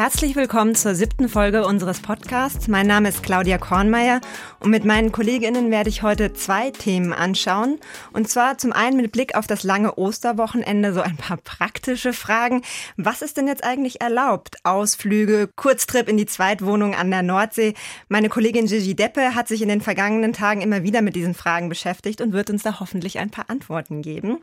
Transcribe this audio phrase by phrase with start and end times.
[0.00, 2.68] Herzlich willkommen zur siebten Folge unseres Podcasts.
[2.68, 4.22] Mein Name ist Claudia Kornmeier
[4.58, 7.78] und mit meinen Kolleginnen werde ich heute zwei Themen anschauen.
[8.14, 12.62] Und zwar zum einen mit Blick auf das lange Osterwochenende so ein paar praktische Fragen.
[12.96, 14.56] Was ist denn jetzt eigentlich erlaubt?
[14.64, 17.74] Ausflüge, Kurztrip in die Zweitwohnung an der Nordsee.
[18.08, 21.68] Meine Kollegin Gigi Deppe hat sich in den vergangenen Tagen immer wieder mit diesen Fragen
[21.68, 24.38] beschäftigt und wird uns da hoffentlich ein paar Antworten geben.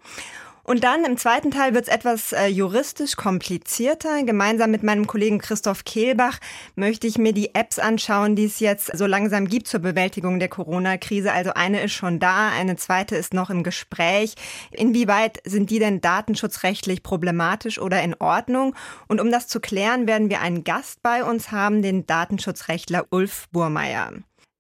[0.70, 4.22] Und dann im zweiten Teil wird es etwas äh, juristisch komplizierter.
[4.24, 6.40] Gemeinsam mit meinem Kollegen Christoph Kehlbach
[6.76, 10.50] möchte ich mir die Apps anschauen, die es jetzt so langsam gibt zur Bewältigung der
[10.50, 11.32] Corona-Krise.
[11.32, 14.36] Also eine ist schon da, eine zweite ist noch im Gespräch.
[14.72, 18.76] Inwieweit sind die denn datenschutzrechtlich problematisch oder in Ordnung?
[19.08, 23.48] Und um das zu klären, werden wir einen Gast bei uns haben, den Datenschutzrechtler Ulf
[23.54, 24.12] Burmeier.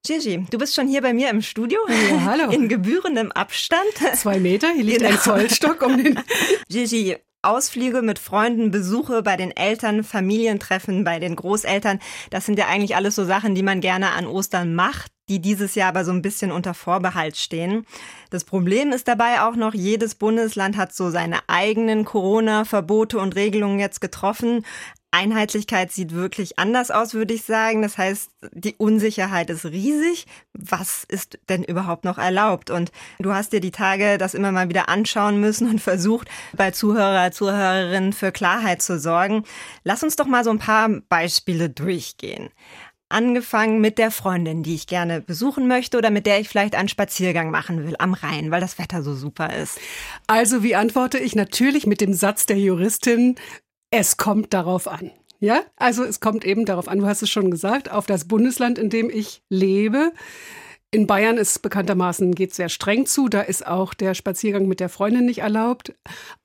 [0.07, 1.79] Gigi, du bist schon hier bei mir im Studio.
[1.89, 2.49] Ja, hallo.
[2.49, 3.81] In gebührendem Abstand.
[4.15, 5.11] Zwei Meter, hier liegt Genau.
[5.11, 6.17] ein Zollstock um den.
[6.69, 12.67] Gigi, Ausflüge mit Freunden, Besuche bei den Eltern, Familientreffen bei den Großeltern, das sind ja
[12.67, 16.11] eigentlich alles so Sachen, die man gerne an Ostern macht, die dieses Jahr aber so
[16.11, 17.85] ein bisschen unter Vorbehalt stehen.
[18.29, 23.79] Das Problem ist dabei auch noch, jedes Bundesland hat so seine eigenen Corona-Verbote und Regelungen
[23.79, 24.65] jetzt getroffen.
[25.11, 27.81] Einheitlichkeit sieht wirklich anders aus, würde ich sagen.
[27.81, 30.27] Das heißt, die Unsicherheit ist riesig.
[30.53, 32.69] Was ist denn überhaupt noch erlaubt?
[32.69, 36.71] Und du hast dir die Tage das immer mal wieder anschauen müssen und versucht, bei
[36.71, 39.43] Zuhörer, Zuhörerinnen für Klarheit zu sorgen.
[39.83, 42.49] Lass uns doch mal so ein paar Beispiele durchgehen.
[43.09, 46.89] Angefangen mit der Freundin, die ich gerne besuchen möchte oder mit der ich vielleicht einen
[46.89, 49.79] Spaziergang machen will am Rhein, weil das Wetter so super ist.
[50.27, 51.33] Also, wie antworte ich?
[51.33, 53.35] Natürlich mit dem Satz der Juristin,
[53.91, 55.11] es kommt darauf an.
[55.39, 58.79] Ja, also es kommt eben darauf an, du hast es schon gesagt, auf das Bundesland,
[58.79, 60.11] in dem ich lebe.
[60.89, 63.27] In Bayern ist bekanntermaßen geht sehr streng zu.
[63.27, 65.93] Da ist auch der Spaziergang mit der Freundin nicht erlaubt.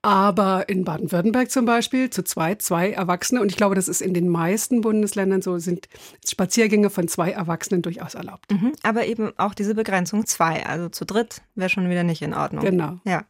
[0.03, 3.41] Aber in Baden-Württemberg zum Beispiel zu zweit, zwei Erwachsene.
[3.41, 5.89] Und ich glaube, das ist in den meisten Bundesländern so, sind
[6.27, 8.51] Spaziergänge von zwei Erwachsenen durchaus erlaubt.
[8.51, 12.35] Mhm, aber eben auch diese Begrenzung zwei, also zu dritt wäre schon wieder nicht in
[12.35, 12.65] Ordnung.
[12.65, 12.99] Genau.
[13.05, 13.23] Ja.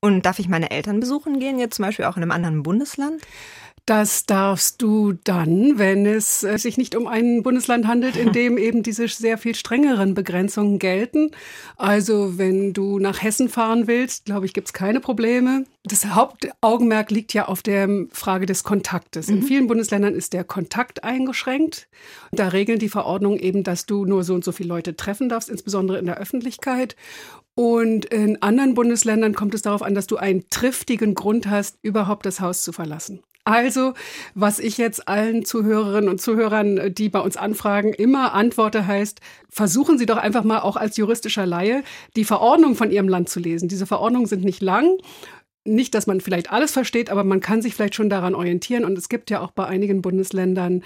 [0.00, 3.20] Und darf ich meine Eltern besuchen gehen, jetzt zum Beispiel auch in einem anderen Bundesland?
[3.86, 8.56] Das darfst du dann, wenn es äh, sich nicht um ein Bundesland handelt, in dem
[8.56, 11.32] eben diese sehr viel strengeren Begrenzungen gelten.
[11.76, 15.66] Also wenn du nach Hessen fahren willst, glaube ich, gibt es keine Probleme.
[15.84, 19.28] Das Hauptaugenmerk liegt ja auf der Frage des Kontaktes.
[19.28, 21.86] In vielen Bundesländern ist der Kontakt eingeschränkt.
[22.32, 25.50] Da regeln die Verordnungen eben, dass du nur so und so viele Leute treffen darfst,
[25.50, 26.96] insbesondere in der Öffentlichkeit.
[27.54, 32.24] Und in anderen Bundesländern kommt es darauf an, dass du einen triftigen Grund hast, überhaupt
[32.24, 33.20] das Haus zu verlassen.
[33.46, 33.92] Also,
[34.34, 39.98] was ich jetzt allen Zuhörerinnen und Zuhörern, die bei uns anfragen, immer antworte heißt, versuchen
[39.98, 41.82] Sie doch einfach mal auch als juristischer Laie
[42.16, 43.68] die Verordnung von Ihrem Land zu lesen.
[43.68, 44.96] Diese Verordnungen sind nicht lang.
[45.66, 48.84] Nicht, dass man vielleicht alles versteht, aber man kann sich vielleicht schon daran orientieren.
[48.84, 50.82] Und es gibt ja auch bei einigen Bundesländern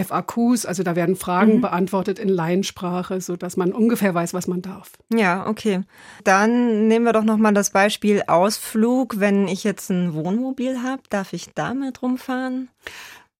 [0.00, 1.60] FAQs, also da werden Fragen Mhm.
[1.62, 4.92] beantwortet in Laiensprache, sodass man ungefähr weiß, was man darf.
[5.12, 5.80] Ja, okay.
[6.22, 9.18] Dann nehmen wir doch nochmal das Beispiel Ausflug.
[9.18, 12.68] Wenn ich jetzt ein Wohnmobil habe, darf ich damit rumfahren?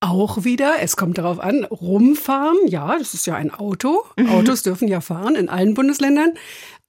[0.00, 4.02] Auch wieder, es kommt darauf an, rumfahren, ja, das ist ja ein Auto.
[4.30, 6.32] Autos dürfen ja fahren in allen Bundesländern.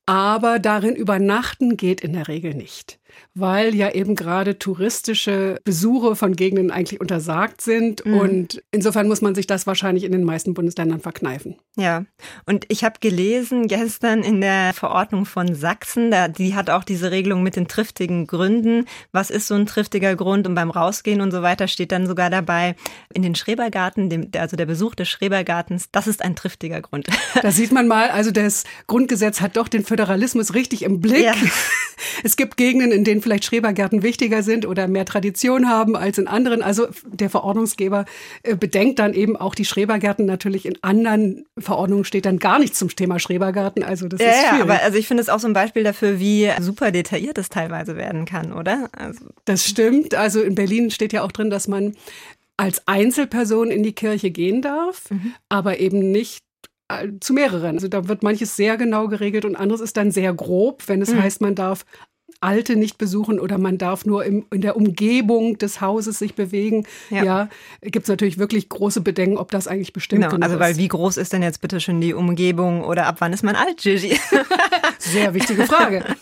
[0.08, 3.00] Aber darin übernachten geht in der Regel nicht,
[3.34, 8.02] weil ja eben gerade touristische Besuche von Gegenden eigentlich untersagt sind.
[8.02, 11.56] Und insofern muss man sich das wahrscheinlich in den meisten Bundesländern verkneifen.
[11.78, 12.06] Ja,
[12.46, 17.12] und ich habe gelesen gestern in der Verordnung von Sachsen, da, die hat auch diese
[17.12, 18.86] Regelung mit den triftigen Gründen.
[19.12, 20.48] Was ist so ein triftiger Grund?
[20.48, 22.76] Und beim Rausgehen und so weiter steht dann sogar dabei,
[23.14, 27.08] in den Schrebergarten, dem, also der Besuch des Schrebergartens, das ist ein triftiger Grund.
[27.42, 31.24] Da sieht man mal, also das Grundgesetz hat doch den Föderalismus richtig im Blick.
[31.24, 31.34] Ja.
[32.24, 36.28] Es gibt Gegenden, in denen vielleicht Schrebergärten wichtiger sind oder mehr Tradition haben als in
[36.28, 36.62] anderen.
[36.62, 38.06] Also der Verordnungsgeber
[38.44, 40.26] äh, bedenkt dann eben auch die Schrebergärten.
[40.26, 43.84] Natürlich in anderen Verordnungen steht dann gar nichts zum Thema Schrebergarten.
[43.84, 44.64] Also das Ja, ist ja, schwierig.
[44.64, 47.96] aber also ich finde es auch so ein Beispiel dafür, wie super detailliert es teilweise
[47.96, 48.90] werden kann, oder?
[48.98, 50.16] Also, Das stimmt.
[50.16, 51.96] Also in Berlin steht ja auch drin, dass man
[52.58, 55.04] als Einzelperson in die Kirche gehen darf,
[55.50, 56.44] aber eben nicht
[56.90, 57.76] äh, zu mehreren.
[57.78, 61.14] Also da wird manches sehr genau geregelt und anderes ist dann sehr grob, wenn es
[61.16, 61.86] heißt, man darf
[62.40, 66.86] Alte nicht besuchen oder man darf nur im, in der Umgebung des Hauses sich bewegen.
[67.10, 67.24] Ja.
[67.24, 67.50] Ja,
[67.82, 70.78] gibt es natürlich wirklich große Bedenken, ob das eigentlich bestimmt genau, also weil ist.
[70.78, 73.78] wie groß ist denn jetzt bitte schon die Umgebung oder ab wann ist man alt,
[73.78, 74.20] Gigi?
[75.00, 76.04] Sehr wichtige Frage.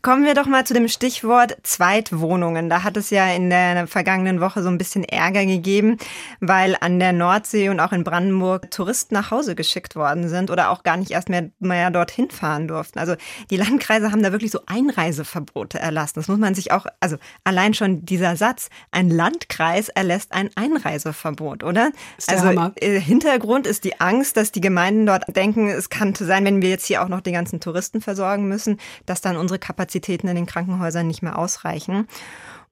[0.00, 2.70] Kommen wir doch mal zu dem Stichwort Zweitwohnungen.
[2.70, 5.98] Da hat es ja in der vergangenen Woche so ein bisschen Ärger gegeben,
[6.40, 10.70] weil an der Nordsee und auch in Brandenburg Touristen nach Hause geschickt worden sind oder
[10.70, 12.98] auch gar nicht erst mehr, mehr dorthin fahren durften.
[12.98, 13.16] Also
[13.50, 16.14] die Landkreise haben da wirklich so Einreiseverbote erlassen.
[16.16, 21.64] Das muss man sich auch, also allein schon dieser Satz, ein Landkreis erlässt ein Einreiseverbot,
[21.64, 21.90] oder?
[22.28, 22.72] also Hammer.
[22.76, 26.70] Äh, Hintergrund ist die Angst, dass die Gemeinden dort denken, es kann sein, wenn wir
[26.70, 30.46] jetzt hier auch noch die ganzen Touristen versorgen müssen, dass dann unsere Kapazitäten in den
[30.46, 32.06] Krankenhäusern nicht mehr ausreichen.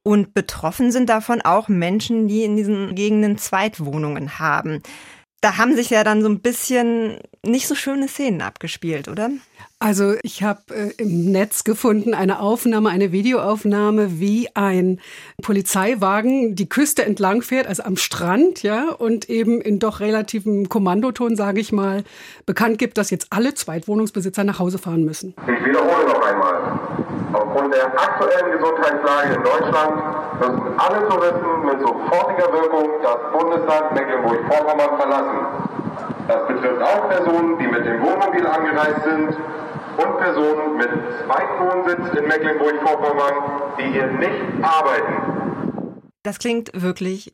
[0.03, 4.83] Und betroffen sind davon auch Menschen, die in diesen Gegenden Zweitwohnungen haben.
[5.43, 9.31] Da haben sich ja dann so ein bisschen nicht so schöne Szenen abgespielt, oder?
[9.79, 15.01] Also ich habe äh, im Netz gefunden eine Aufnahme, eine Videoaufnahme, wie ein
[15.43, 21.37] Polizeiwagen die Küste entlang fährt, also am Strand, ja, und eben in doch relativem Kommandoton,
[21.37, 22.05] sage ich mal,
[22.45, 25.35] bekannt gibt, dass jetzt alle Zweitwohnungsbesitzer nach Hause fahren müssen.
[25.43, 27.00] Ich wiederhole noch einmal.
[27.71, 34.99] Aufgrund der aktuellen Gesundheitslage in Deutschland müssen alle Touristen mit sofortiger Wirkung das Bundesland Mecklenburg-Vorpommern
[34.99, 35.39] verlassen.
[36.27, 39.37] Das betrifft auch Personen, die mit dem Wohnmobil angereist sind
[39.97, 40.91] und Personen mit
[41.25, 43.35] Zweitwohnsitz in Mecklenburg-Vorpommern,
[43.79, 46.03] die hier nicht arbeiten.
[46.23, 47.33] Das klingt wirklich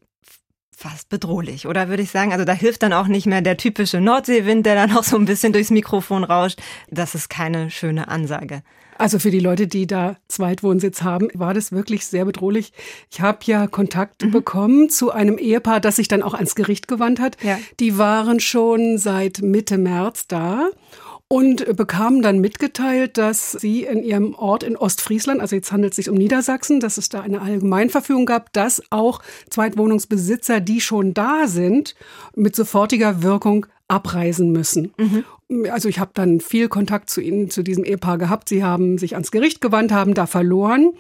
[0.77, 2.33] fast bedrohlich, oder würde ich sagen?
[2.33, 5.25] Also da hilft dann auch nicht mehr der typische Nordseewind, der dann auch so ein
[5.25, 6.61] bisschen durchs Mikrofon rauscht.
[6.91, 8.63] Das ist keine schöne Ansage.
[8.99, 12.73] Also für die Leute, die da Zweitwohnsitz haben, war das wirklich sehr bedrohlich.
[13.11, 14.31] Ich habe ja Kontakt mhm.
[14.31, 17.37] bekommen zu einem Ehepaar, das sich dann auch ans Gericht gewandt hat.
[17.43, 17.59] Ja.
[17.81, 20.71] Die waren schon seit Mitte März da
[21.29, 25.97] und bekamen dann mitgeteilt, dass sie in ihrem Ort in Ostfriesland, also jetzt handelt es
[25.97, 29.21] sich um Niedersachsen, dass es da eine Allgemeinverfügung gab, dass auch
[29.51, 31.97] Zweitwohnungsbesitzer, die schon da sind,
[32.37, 34.93] mit sofortiger Wirkung abreisen müssen.
[34.97, 35.25] Mhm.
[35.71, 38.49] Also ich habe dann viel Kontakt zu ihnen, zu diesem Ehepaar gehabt.
[38.49, 40.93] Sie haben sich ans Gericht gewandt, haben da verloren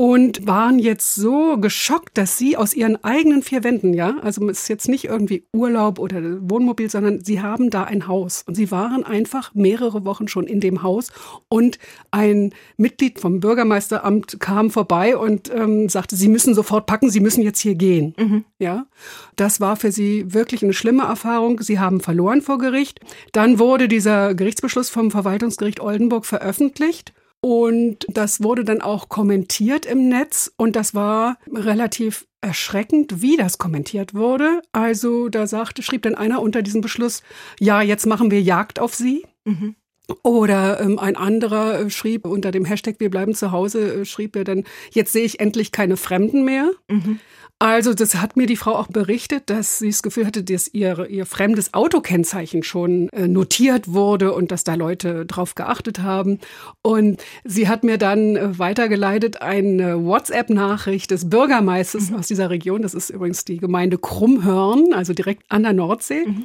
[0.00, 4.60] und waren jetzt so geschockt, dass sie aus ihren eigenen vier Wänden, ja, also es
[4.62, 8.70] ist jetzt nicht irgendwie Urlaub oder Wohnmobil, sondern sie haben da ein Haus und sie
[8.70, 11.10] waren einfach mehrere Wochen schon in dem Haus
[11.48, 11.80] und
[12.12, 17.42] ein Mitglied vom Bürgermeisteramt kam vorbei und ähm, sagte, sie müssen sofort packen, sie müssen
[17.42, 18.44] jetzt hier gehen, mhm.
[18.60, 18.86] ja.
[19.34, 21.60] Das war für sie wirklich eine schlimme Erfahrung.
[21.60, 23.00] Sie haben verloren vor Gericht.
[23.32, 30.08] Dann wurde dieser Gerichtsbeschluss vom Verwaltungsgericht Oldenburg veröffentlicht und das wurde dann auch kommentiert im
[30.08, 34.62] Netz und das war relativ erschreckend, wie das kommentiert wurde.
[34.72, 37.22] Also da sagte, schrieb dann einer unter diesem Beschluss,
[37.58, 39.24] ja, jetzt machen wir Jagd auf sie.
[39.44, 39.74] Mhm.
[40.22, 44.36] Oder ähm, ein anderer äh, schrieb unter dem Hashtag Wir bleiben zu Hause, äh, schrieb
[44.36, 46.70] er dann, jetzt sehe ich endlich keine Fremden mehr.
[46.88, 47.20] Mhm.
[47.60, 51.08] Also das hat mir die Frau auch berichtet, dass sie das Gefühl hatte, dass ihr,
[51.10, 56.38] ihr fremdes Autokennzeichen schon äh, notiert wurde und dass da Leute drauf geachtet haben.
[56.82, 62.18] Und sie hat mir dann äh, weitergeleitet eine WhatsApp-Nachricht des Bürgermeisters mhm.
[62.18, 62.82] aus dieser Region.
[62.82, 66.26] Das ist übrigens die Gemeinde Krummhörn, also direkt an der Nordsee.
[66.26, 66.44] Mhm.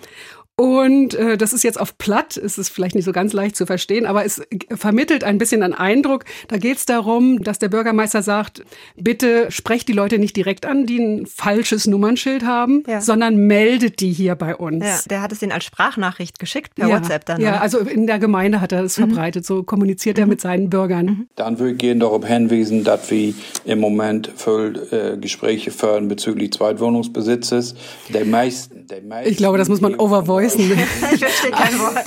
[0.56, 3.66] Und äh, das ist jetzt auf Platt, ist es vielleicht nicht so ganz leicht zu
[3.66, 4.40] verstehen, aber es
[4.70, 6.26] vermittelt ein bisschen einen Eindruck.
[6.48, 8.64] Da geht es darum, dass der Bürgermeister sagt,
[8.96, 13.02] bitte sprecht die Leute nicht direkt an, die ein falsches Nummernschild haben, ja.
[13.02, 14.86] sondern meldet die hier bei uns.
[14.86, 17.42] Ja, der hat es ihnen als Sprachnachricht geschickt per ja, WhatsApp dann.
[17.42, 19.08] Ja, also in der Gemeinde hat er das mhm.
[19.08, 20.24] verbreitet, so kommuniziert mhm.
[20.24, 21.06] er mit seinen Bürgern.
[21.06, 21.28] Mhm.
[21.36, 23.34] Dann würde ich gerne darauf hinweisen, dass wir
[23.66, 27.74] im Moment voll äh, Gespräche führen bezüglich Zweitwohnungsbesitzes.
[28.10, 30.72] Die meisten, die meisten ich glaube, das muss man overvoice voicen.
[31.14, 32.06] ich verstehe kein Wort.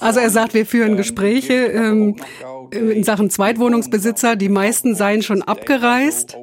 [0.00, 2.16] Also er sagt, wir führen Gespräche ähm,
[2.70, 4.36] in Sachen Zweitwohnungsbesitzer.
[4.36, 6.36] Die meisten seien schon abgereist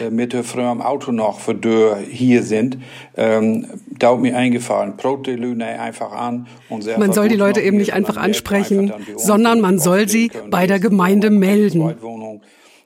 [0.00, 2.78] äh, mit der Frau am Auto noch für hier sind,
[3.16, 3.66] ähm,
[3.98, 5.38] da hat mir eingefallen, prote
[5.78, 10.30] einfach an und Man soll die Leute eben nicht einfach ansprechen, sondern man soll sie
[10.50, 11.94] bei der Gemeinde melden.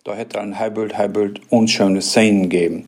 [0.04, 2.86] Da hätte ein halbbild, halbbild unschöne Szenen geben.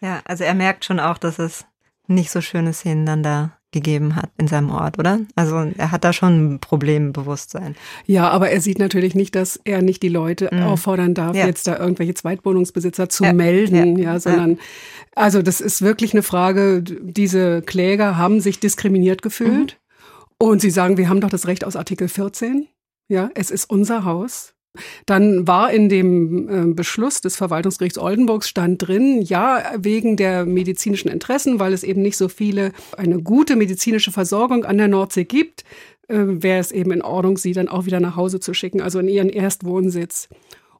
[0.00, 1.64] Ja, also er merkt schon auch, dass es
[2.06, 5.20] nicht so schöne Szenen dann da gegeben hat in seinem Ort, oder?
[5.34, 7.76] Also er hat da schon ein Problembewusstsein.
[8.06, 10.62] Ja, aber er sieht natürlich nicht, dass er nicht die Leute mhm.
[10.62, 11.46] auffordern darf, ja.
[11.46, 13.32] jetzt da irgendwelche Zweitwohnungsbesitzer zu ja.
[13.32, 14.58] melden, ja, ja sondern
[15.14, 19.78] also das ist wirklich eine Frage, diese Kläger haben sich diskriminiert gefühlt
[20.40, 20.46] mhm.
[20.46, 22.68] und sie sagen, wir haben doch das Recht aus Artikel 14.
[23.08, 24.55] Ja, es ist unser Haus.
[25.06, 31.08] Dann war in dem äh, Beschluss des Verwaltungsgerichts Oldenburgs stand drin, ja, wegen der medizinischen
[31.08, 35.64] Interessen, weil es eben nicht so viele, eine gute medizinische Versorgung an der Nordsee gibt,
[36.08, 38.98] äh, wäre es eben in Ordnung, sie dann auch wieder nach Hause zu schicken, also
[38.98, 40.28] in ihren Erstwohnsitz.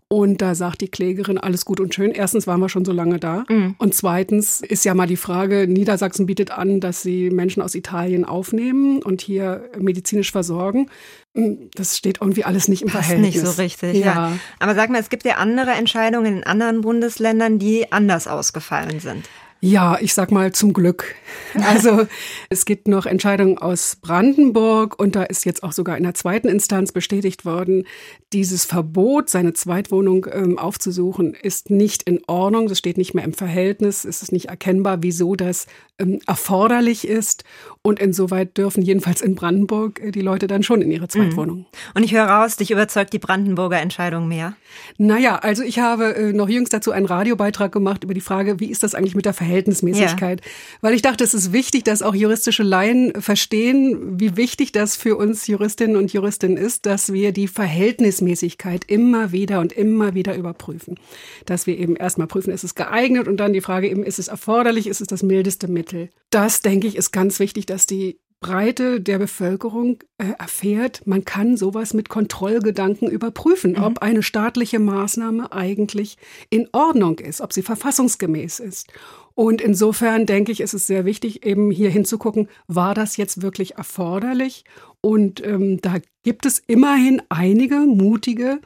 [0.08, 2.12] Und da sagt die Klägerin, alles gut und schön.
[2.12, 3.44] Erstens waren wir schon so lange da.
[3.48, 3.74] Mhm.
[3.78, 8.24] Und zweitens ist ja mal die Frage, Niedersachsen bietet an, dass sie Menschen aus Italien
[8.24, 10.88] aufnehmen und hier medizinisch versorgen.
[11.34, 13.34] Hm, das steht irgendwie alles nicht im Passt Verhältnis.
[13.34, 14.06] nicht so richtig, ja.
[14.06, 14.38] ja.
[14.60, 19.28] Aber sag mal, es gibt ja andere Entscheidungen in anderen Bundesländern, die anders ausgefallen sind.
[19.60, 21.14] Ja, ich sag mal zum Glück.
[21.66, 22.06] Also
[22.50, 26.48] es gibt noch Entscheidungen aus Brandenburg und da ist jetzt auch sogar in der zweiten
[26.48, 27.86] Instanz bestätigt worden,
[28.32, 32.68] dieses Verbot, seine Zweitwohnung ähm, aufzusuchen, ist nicht in Ordnung.
[32.68, 34.04] Das steht nicht mehr im Verhältnis.
[34.04, 35.66] Es ist nicht erkennbar, wieso das
[35.98, 37.44] ähm, erforderlich ist.
[37.82, 41.58] Und insoweit dürfen jedenfalls in Brandenburg äh, die Leute dann schon in ihre Zweitwohnung.
[41.58, 41.66] Mhm.
[41.94, 44.56] Und ich höre raus, dich überzeugt die Brandenburger Entscheidung mehr?
[44.98, 48.70] Naja, also ich habe äh, noch jüngst dazu einen Radiobeitrag gemacht über die Frage, wie
[48.70, 50.40] ist das eigentlich mit der Verhältnismäßigkeit?
[50.40, 50.50] Ja.
[50.82, 55.16] Weil ich dachte, es ist wichtig, dass auch juristische Laien verstehen, wie wichtig das für
[55.16, 60.98] uns Juristinnen und Juristinnen ist, dass wir die Verhältnismäßigkeit immer wieder und immer wieder überprüfen.
[61.46, 64.28] Dass wir eben erstmal prüfen, ist es geeignet und dann die Frage eben, ist es
[64.28, 66.10] erforderlich, ist es das mildeste Mittel?
[66.30, 71.56] Das, denke ich, ist ganz wichtig, dass die Breite der Bevölkerung äh, erfährt, man kann
[71.56, 73.82] sowas mit Kontrollgedanken überprüfen, mhm.
[73.82, 76.18] ob eine staatliche Maßnahme eigentlich
[76.50, 78.92] in Ordnung ist, ob sie verfassungsgemäß ist.
[79.36, 83.74] Und insofern denke ich, ist es sehr wichtig, eben hier hinzugucken, war das jetzt wirklich
[83.74, 84.64] erforderlich?
[85.02, 88.60] Und ähm, da gibt es immerhin einige mutige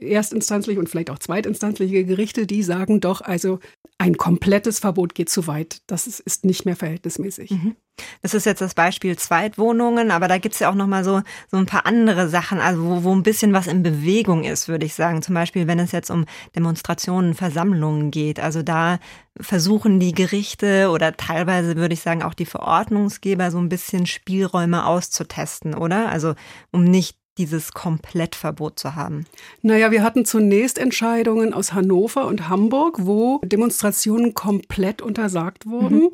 [0.00, 3.58] erstinstanzliche und vielleicht auch zweitinstanzliche Gerichte, die sagen doch, also
[3.98, 5.82] ein komplettes Verbot geht zu weit.
[5.86, 7.50] Das ist, nicht mehr verhältnismäßig.
[7.50, 7.76] Mhm.
[8.22, 11.20] Das ist jetzt das Beispiel Zweitwohnungen, aber da gibt's ja auch noch mal so,
[11.50, 14.86] so ein paar andere Sachen, also wo, wo ein bisschen was in Bewegung ist, würde
[14.86, 15.20] ich sagen.
[15.20, 16.24] Zum Beispiel, wenn es jetzt um
[16.56, 18.40] Demonstrationen, Versammlungen geht.
[18.40, 18.98] Also da
[19.38, 24.86] versuchen die Gerichte oder teilweise würde ich sagen auch die Verordnungsgeber so ein bisschen Spielräume
[24.86, 26.08] auszutesten, oder?
[26.08, 26.34] Also
[26.70, 29.26] um nicht dieses Komplettverbot zu haben?
[29.62, 35.98] Naja, wir hatten zunächst Entscheidungen aus Hannover und Hamburg, wo Demonstrationen komplett untersagt wurden.
[35.98, 36.10] Mhm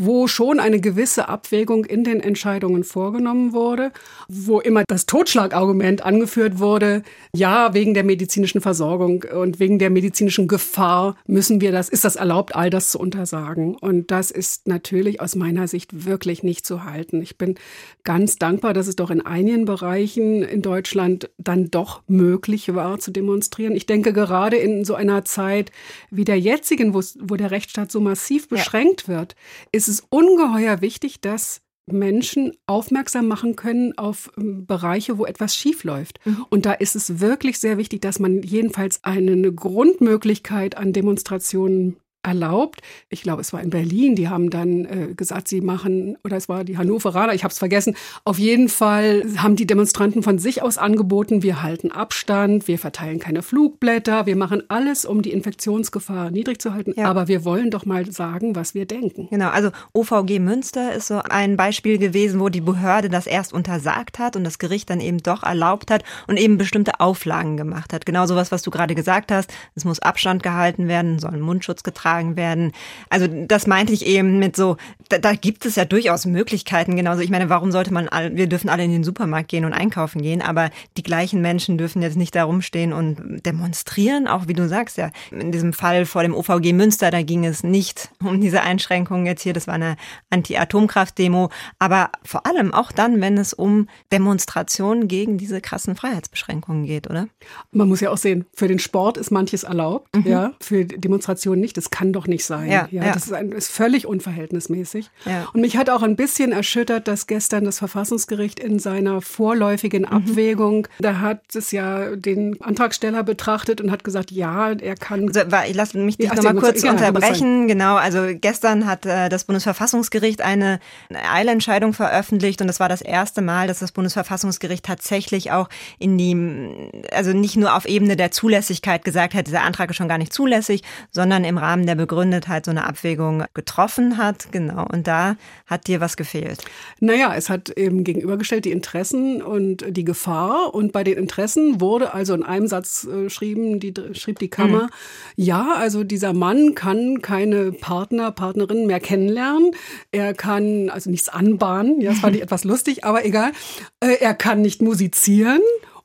[0.00, 3.92] wo schon eine gewisse Abwägung in den Entscheidungen vorgenommen wurde,
[4.28, 7.02] wo immer das Totschlagargument angeführt wurde,
[7.34, 12.16] ja, wegen der medizinischen Versorgung und wegen der medizinischen Gefahr müssen wir das, ist das
[12.16, 13.74] erlaubt, all das zu untersagen.
[13.74, 17.20] Und das ist natürlich aus meiner Sicht wirklich nicht zu halten.
[17.20, 17.56] Ich bin
[18.02, 23.10] ganz dankbar, dass es doch in einigen Bereichen in Deutschland dann doch möglich war zu
[23.10, 23.76] demonstrieren.
[23.76, 25.70] Ich denke gerade in so einer Zeit
[26.10, 29.18] wie der jetzigen, wo, wo der Rechtsstaat so massiv beschränkt ja.
[29.18, 29.36] wird,
[29.72, 31.60] ist es ungeheuer wichtig, dass
[31.92, 36.20] Menschen aufmerksam machen können auf ähm, Bereiche, wo etwas schief läuft.
[36.24, 36.46] Mhm.
[36.50, 42.80] Und da ist es wirklich sehr wichtig, dass man jedenfalls eine Grundmöglichkeit an Demonstrationen erlaubt.
[43.08, 44.14] Ich glaube, es war in Berlin.
[44.14, 47.58] Die haben dann äh, gesagt, sie machen, oder es war die Hannoveraner, ich habe es
[47.58, 47.96] vergessen.
[48.24, 53.18] Auf jeden Fall haben die Demonstranten von sich aus angeboten, wir halten Abstand, wir verteilen
[53.18, 56.92] keine Flugblätter, wir machen alles, um die Infektionsgefahr niedrig zu halten.
[56.96, 57.06] Ja.
[57.06, 59.28] Aber wir wollen doch mal sagen, was wir denken.
[59.30, 64.18] Genau, also OVG Münster ist so ein Beispiel gewesen, wo die Behörde das erst untersagt
[64.18, 68.04] hat und das Gericht dann eben doch erlaubt hat und eben bestimmte Auflagen gemacht hat.
[68.04, 69.50] Genau sowas, was du gerade gesagt hast.
[69.74, 72.72] Es muss Abstand gehalten werden, soll ein Mundschutz getragen getragen werden.
[73.08, 74.76] Also das meinte ich eben mit so,
[75.08, 76.96] da, da gibt es ja durchaus Möglichkeiten.
[76.96, 79.72] Genauso, ich meine, warum sollte man, all, wir dürfen alle in den Supermarkt gehen und
[79.72, 84.54] einkaufen gehen, aber die gleichen Menschen dürfen jetzt nicht da rumstehen und demonstrieren, auch wie
[84.54, 85.10] du sagst, ja.
[85.30, 89.42] In diesem Fall vor dem OVG Münster, da ging es nicht um diese Einschränkungen jetzt
[89.42, 89.96] hier, das war eine
[90.30, 97.08] Anti-Atomkraft-Demo, aber vor allem auch dann, wenn es um Demonstrationen gegen diese krassen Freiheitsbeschränkungen geht,
[97.08, 97.28] oder?
[97.72, 100.26] Man muss ja auch sehen, für den Sport ist manches erlaubt, mhm.
[100.26, 101.76] ja, für Demonstrationen nicht.
[101.76, 102.70] Das kann kann doch nicht sein.
[102.70, 103.12] Ja, ja, ja.
[103.12, 105.10] Das ist, ein, ist, völlig unverhältnismäßig.
[105.26, 105.48] Ja.
[105.52, 110.08] Und mich hat auch ein bisschen erschüttert, dass gestern das Verfassungsgericht in seiner vorläufigen mhm.
[110.08, 115.28] Abwägung, da hat es ja den Antragsteller betrachtet und hat gesagt, ja, er kann.
[115.28, 115.42] Also,
[115.74, 117.68] lass mich dich ja, nochmal kurz ja, unterbrechen.
[117.68, 120.80] Genau, also gestern hat äh, das Bundesverfassungsgericht eine,
[121.10, 126.16] eine Eilentscheidung veröffentlicht und das war das erste Mal, dass das Bundesverfassungsgericht tatsächlich auch in
[126.16, 130.18] die, also nicht nur auf Ebene der Zulässigkeit gesagt hat, dieser Antrag ist schon gar
[130.18, 134.52] nicht zulässig, sondern im Rahmen der Begründetheit so eine Abwägung getroffen hat.
[134.52, 134.86] Genau.
[134.92, 136.64] Und da hat dir was gefehlt.
[137.00, 140.72] Naja, es hat eben gegenübergestellt die Interessen und die Gefahr.
[140.72, 144.84] Und bei den Interessen wurde also in einem Satz äh, schrieben, die, schrieb die Kammer,
[144.84, 144.88] mhm.
[145.34, 149.72] ja, also dieser Mann kann keine Partner, Partnerin mehr kennenlernen.
[150.12, 152.00] Er kann also nichts anbahnen.
[152.00, 153.50] Ja, das fand ich etwas lustig, aber egal.
[153.98, 155.60] Äh, er kann nicht musizieren.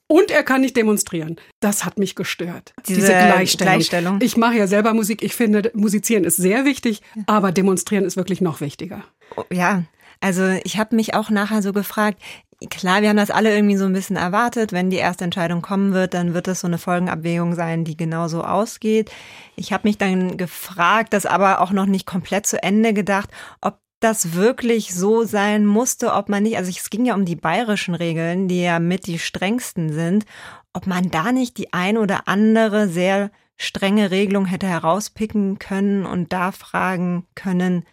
[0.08, 1.38] Und er kann nicht demonstrieren.
[1.60, 2.74] Das hat mich gestört.
[2.88, 3.74] Diese, diese Gleichstellung.
[3.74, 4.20] Gleichstellung.
[4.22, 5.24] Ich mache ja selber Musik.
[5.24, 9.04] Ich finde, musizieren ist sehr wichtig, aber demonstrieren ist wirklich noch wichtiger.
[9.36, 9.84] Oh, ja,
[10.22, 12.22] also ich habe mich auch nachher so gefragt,
[12.70, 14.72] Klar, wir haben das alle irgendwie so ein bisschen erwartet.
[14.72, 18.44] Wenn die erste Entscheidung kommen wird, dann wird es so eine Folgenabwägung sein, die genauso
[18.44, 19.12] ausgeht.
[19.58, 23.80] Ich habe mich dann gefragt, das aber auch noch nicht komplett zu Ende gedacht, ob
[24.06, 27.96] das wirklich so sein musste, ob man nicht, also es ging ja um die bayerischen
[27.96, 30.26] Regeln, die ja mit die strengsten sind,
[30.74, 36.32] ob man da nicht die ein oder andere sehr strenge Regelung hätte herauspicken können und
[36.34, 37.84] da fragen können,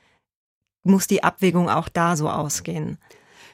[0.82, 2.98] muss die Abwägung auch da so ausgehen?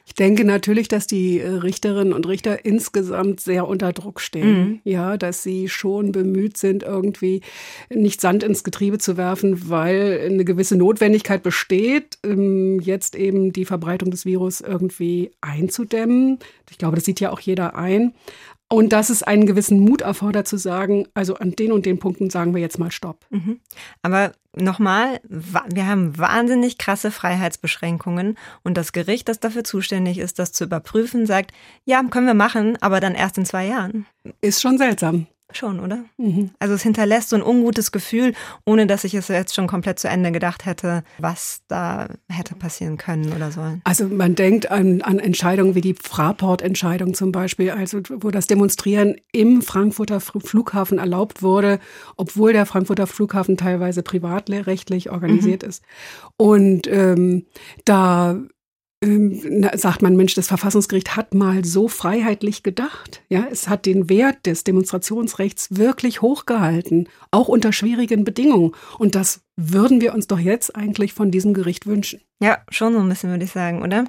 [0.09, 4.49] Ich denke natürlich, dass die äh, Richterinnen und Richter insgesamt sehr unter Druck stehen.
[4.49, 4.79] Mhm.
[4.83, 7.41] Ja, dass sie schon bemüht sind, irgendwie
[7.93, 13.65] nicht Sand ins Getriebe zu werfen, weil eine gewisse Notwendigkeit besteht, ähm, jetzt eben die
[13.65, 16.39] Verbreitung des Virus irgendwie einzudämmen.
[16.71, 18.13] Ich glaube, das sieht ja auch jeder ein.
[18.71, 22.29] Und dass es einen gewissen Mut erfordert zu sagen, also an den und den Punkten
[22.29, 23.25] sagen wir jetzt mal Stopp.
[23.31, 23.59] Mhm.
[24.03, 30.51] Aber nochmal, wir haben wahnsinnig krasse Freiheitsbeschränkungen und das Gericht, das dafür zuständig ist, das
[30.51, 31.51] zu überprüfen, sagt,
[31.85, 34.05] ja, können wir machen, aber dann erst in zwei Jahren.
[34.41, 35.25] Ist schon seltsam.
[35.51, 36.05] Schon, oder?
[36.17, 36.51] Mhm.
[36.59, 38.33] Also es hinterlässt so ein ungutes Gefühl,
[38.65, 42.97] ohne dass ich es jetzt schon komplett zu Ende gedacht hätte, was da hätte passieren
[42.97, 43.81] können oder sollen.
[43.83, 49.15] Also man denkt an, an Entscheidungen wie die Fraport-Entscheidung zum Beispiel, also wo das Demonstrieren
[49.31, 51.79] im Frankfurter Flughafen erlaubt wurde,
[52.15, 55.69] obwohl der Frankfurter Flughafen teilweise privatrechtlich organisiert mhm.
[55.69, 55.83] ist.
[56.37, 57.47] Und ähm,
[57.85, 58.37] da
[59.01, 63.21] sagt man, Mensch, das Verfassungsgericht hat mal so freiheitlich gedacht.
[63.29, 68.73] Ja, es hat den Wert des Demonstrationsrechts wirklich hochgehalten, auch unter schwierigen Bedingungen.
[68.97, 72.19] Und das würden wir uns doch jetzt eigentlich von diesem Gericht wünschen.
[72.41, 74.03] Ja, schon so ein bisschen, würde ich sagen, oder?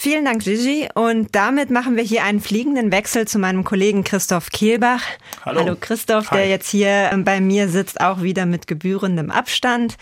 [0.00, 0.88] Vielen Dank, Gigi.
[0.94, 5.02] Und damit machen wir hier einen fliegenden Wechsel zu meinem Kollegen Christoph Kehlbach.
[5.44, 6.36] Hallo, Hallo Christoph, Hi.
[6.36, 9.96] der jetzt hier bei mir sitzt, auch wieder mit gebührendem Abstand.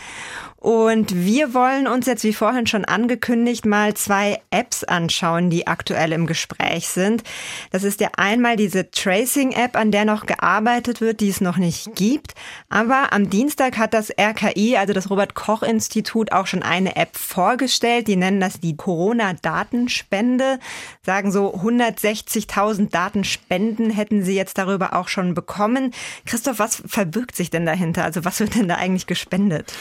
[0.67, 6.11] Und wir wollen uns jetzt, wie vorhin schon angekündigt, mal zwei Apps anschauen, die aktuell
[6.11, 7.23] im Gespräch sind.
[7.71, 11.95] Das ist ja einmal diese Tracing-App, an der noch gearbeitet wird, die es noch nicht
[11.95, 12.35] gibt.
[12.69, 18.09] Aber am Dienstag hat das RKI, also das Robert-Koch-Institut, auch schon eine App vorgestellt.
[18.09, 20.59] Die nennen das die Corona-Datenspende.
[21.03, 25.95] Sagen so 160.000 Datenspenden hätten sie jetzt darüber auch schon bekommen.
[26.25, 28.03] Christoph, was verbirgt sich denn dahinter?
[28.03, 29.73] Also was wird denn da eigentlich gespendet?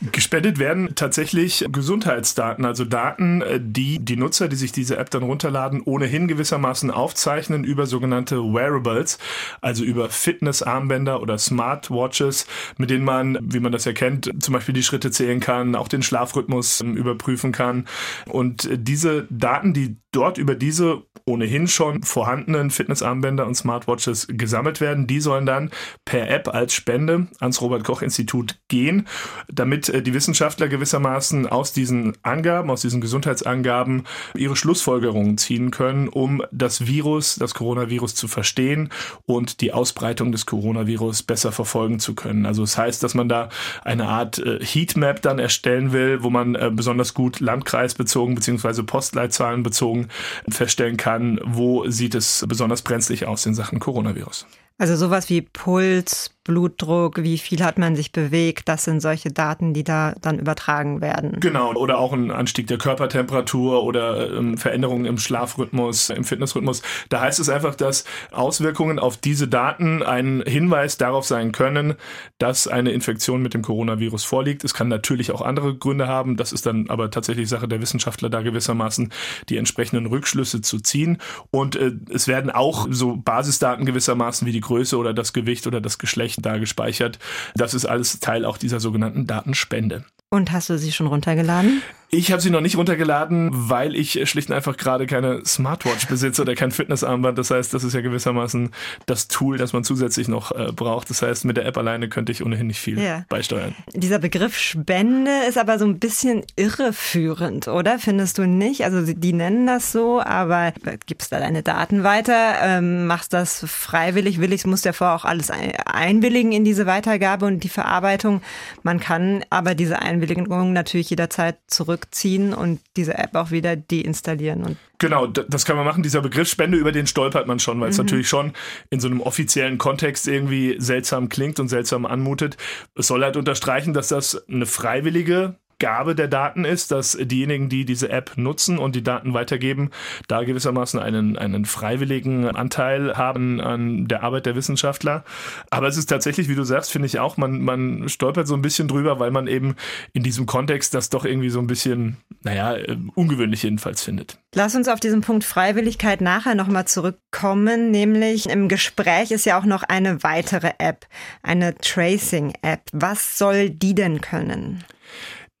[0.00, 5.22] Gespendet werden tatsächlich Gesundheitsdaten, also Daten, äh, die die Nutzer, die sich diese App dann
[5.22, 9.18] runterladen, ohnehin gewissermaßen aufzeichnen über sogenannte Wearables,
[9.60, 12.46] also über Fitnessarmbänder oder Smartwatches,
[12.78, 16.02] mit denen man, wie man das erkennt, zum Beispiel die Schritte zählen kann, auch den
[16.02, 17.86] Schlafrhythmus ähm, überprüfen kann.
[18.26, 25.06] Und diese Daten, die dort über diese ohnehin schon vorhandenen Fitnessarmbänder und Smartwatches gesammelt werden,
[25.06, 25.70] die sollen dann
[26.04, 29.06] per App als Spende ans Robert Koch Institut gehen,
[29.48, 36.08] damit äh, die Wissenschaftler gewissermaßen aus diesen Angaben, aus diesen Gesundheitsangaben ihre Schlussfolgerungen ziehen können,
[36.08, 38.90] um das Virus, das Coronavirus zu verstehen
[39.26, 42.46] und die Ausbreitung des Coronavirus besser verfolgen zu können.
[42.46, 43.48] Also es das heißt, dass man da
[43.82, 48.82] eine Art äh, Heatmap dann erstellen will, wo man äh, besonders gut landkreisbezogen bzw.
[48.82, 50.08] Postleitzahlen bezogen
[50.48, 54.46] feststellen kann, wo sieht es besonders brenzlig aus in Sachen Coronavirus.
[54.78, 59.74] Also sowas wie Puls, Blutdruck, wie viel hat man sich bewegt, das sind solche Daten,
[59.74, 61.38] die da dann übertragen werden.
[61.38, 66.80] Genau, oder auch ein Anstieg der Körpertemperatur oder ähm, Veränderungen im Schlafrhythmus, im Fitnessrhythmus.
[67.10, 71.94] Da heißt es einfach, dass Auswirkungen auf diese Daten ein Hinweis darauf sein können,
[72.38, 74.64] dass eine Infektion mit dem Coronavirus vorliegt.
[74.64, 78.30] Es kann natürlich auch andere Gründe haben, das ist dann aber tatsächlich Sache der Wissenschaftler,
[78.30, 79.12] da gewissermaßen
[79.50, 81.18] die entsprechenden Rückschlüsse zu ziehen.
[81.50, 85.82] Und äh, es werden auch so Basisdaten gewissermaßen wie die Größe oder das Gewicht oder
[85.82, 87.18] das Geschlecht da gespeichert.
[87.54, 90.04] Das ist alles Teil auch dieser sogenannten Datenspende.
[90.28, 91.82] Und hast du sie schon runtergeladen?
[92.12, 96.42] Ich habe sie noch nicht runtergeladen, weil ich schlicht und einfach gerade keine Smartwatch besitze
[96.42, 97.38] oder kein Fitnessarmband.
[97.38, 98.70] Das heißt, das ist ja gewissermaßen
[99.06, 101.08] das Tool, das man zusätzlich noch äh, braucht.
[101.08, 103.24] Das heißt, mit der App alleine könnte ich ohnehin nicht viel ja.
[103.28, 103.76] beisteuern.
[103.94, 108.00] Dieser Begriff Spende ist aber so ein bisschen irreführend, oder?
[108.00, 108.84] Findest du nicht?
[108.84, 110.72] Also die nennen das so, aber
[111.06, 115.52] gibst da deine Daten weiter, ähm, machst das freiwillig, willig, musst ja vorher auch alles
[115.86, 118.42] einwilligen in diese Weitergabe und die Verarbeitung.
[118.82, 124.64] Man kann aber diese Einwilligung natürlich jederzeit zurück zurückziehen und diese App auch wieder deinstallieren.
[124.64, 126.02] Und genau, das kann man machen.
[126.02, 127.92] Dieser Begriff Spende, über den stolpert man schon, weil mhm.
[127.92, 128.52] es natürlich schon
[128.90, 132.56] in so einem offiziellen Kontext irgendwie seltsam klingt und seltsam anmutet.
[132.94, 137.86] Es soll halt unterstreichen, dass das eine freiwillige Abgabe der Daten ist, dass diejenigen, die
[137.86, 139.88] diese App nutzen und die Daten weitergeben,
[140.28, 145.24] da gewissermaßen einen, einen freiwilligen Anteil haben an der Arbeit der Wissenschaftler.
[145.70, 148.60] Aber es ist tatsächlich, wie du sagst, finde ich auch, man, man stolpert so ein
[148.60, 149.74] bisschen drüber, weil man eben
[150.12, 154.36] in diesem Kontext das doch irgendwie so ein bisschen, naja, äh, ungewöhnlich jedenfalls findet.
[154.54, 159.64] Lass uns auf diesen Punkt Freiwilligkeit nachher nochmal zurückkommen, nämlich im Gespräch ist ja auch
[159.64, 161.06] noch eine weitere App,
[161.42, 162.82] eine Tracing-App.
[162.92, 164.84] Was soll die denn können?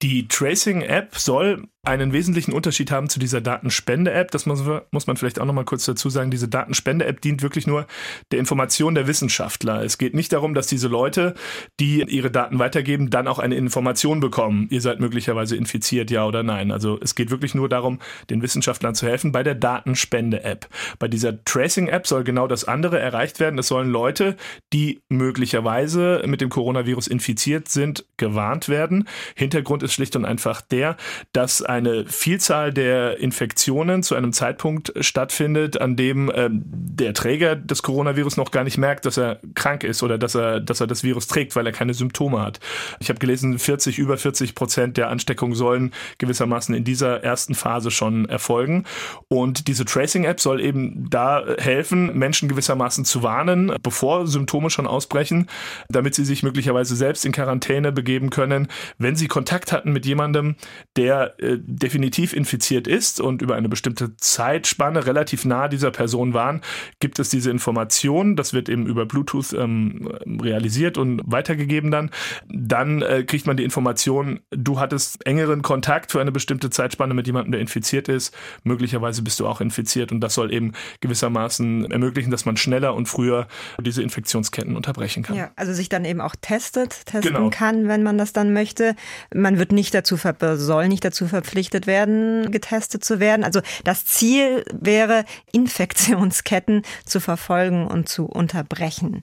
[0.02, 4.30] Die Tracing-App soll einen wesentlichen Unterschied haben zu dieser Datenspende-App.
[4.30, 6.30] Das muss, muss man vielleicht auch noch mal kurz dazu sagen.
[6.30, 7.86] Diese Datenspende-App dient wirklich nur
[8.32, 9.82] der Information der Wissenschaftler.
[9.82, 11.34] Es geht nicht darum, dass diese Leute,
[11.80, 14.68] die ihre Daten weitergeben, dann auch eine Information bekommen.
[14.70, 16.70] Ihr seid möglicherweise infiziert, ja oder nein.
[16.70, 20.68] Also es geht wirklich nur darum, den Wissenschaftlern zu helfen bei der Datenspende-App.
[20.98, 23.58] Bei dieser Tracing-App soll genau das andere erreicht werden.
[23.58, 24.36] Es sollen Leute,
[24.74, 29.08] die möglicherweise mit dem Coronavirus infiziert sind, gewarnt werden.
[29.34, 30.98] Hintergrund ist schlicht und einfach der,
[31.32, 37.84] dass eine Vielzahl der Infektionen zu einem Zeitpunkt stattfindet, an dem äh, der Träger des
[37.84, 41.04] Coronavirus noch gar nicht merkt, dass er krank ist oder dass er, dass er das
[41.04, 42.58] Virus trägt, weil er keine Symptome hat.
[42.98, 47.92] Ich habe gelesen, 40, über 40 Prozent der Ansteckungen sollen gewissermaßen in dieser ersten Phase
[47.92, 48.84] schon erfolgen.
[49.28, 55.46] Und diese Tracing-App soll eben da helfen, Menschen gewissermaßen zu warnen, bevor Symptome schon ausbrechen,
[55.88, 58.66] damit sie sich möglicherweise selbst in Quarantäne begeben können,
[58.98, 60.56] wenn sie Kontakt hatten mit jemandem,
[60.96, 66.60] der äh, definitiv infiziert ist und über eine bestimmte Zeitspanne relativ nah dieser Person waren,
[67.00, 68.36] gibt es diese Information.
[68.36, 70.08] Das wird eben über Bluetooth ähm,
[70.40, 72.10] realisiert und weitergegeben dann.
[72.48, 77.26] Dann äh, kriegt man die Information, du hattest engeren Kontakt für eine bestimmte Zeitspanne mit
[77.26, 78.34] jemandem, der infiziert ist.
[78.64, 83.06] Möglicherweise bist du auch infiziert und das soll eben gewissermaßen ermöglichen, dass man schneller und
[83.06, 83.48] früher
[83.80, 85.36] diese Infektionsketten unterbrechen kann.
[85.36, 87.50] Ja, also sich dann eben auch testet, testen genau.
[87.50, 88.94] kann, wenn man das dann möchte.
[89.34, 93.44] Man wird nicht dazu soll nicht dazu verpflichtet werden, getestet zu werden.
[93.44, 99.22] Also das Ziel wäre, Infektionsketten zu verfolgen und zu unterbrechen.